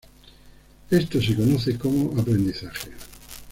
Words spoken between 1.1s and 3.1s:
se conoce como aprendizaje.